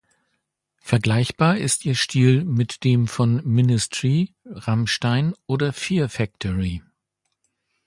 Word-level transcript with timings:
Vergleichbar 0.81 1.59
ist 1.59 1.85
ihr 1.85 1.93
Stil 1.93 2.43
mit 2.43 2.83
dem 2.83 3.07
von 3.07 3.39
Ministry, 3.47 4.33
Rammstein 4.47 5.35
oder 5.45 5.73
Fear 5.73 6.09
Factory. 6.09 6.81